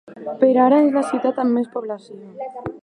Per 0.39 0.49
ara, 0.63 0.79
és 0.87 0.95
la 0.97 1.03
ciutat 1.11 1.43
amb 1.45 1.59
més 1.59 1.71
població. 1.77 2.21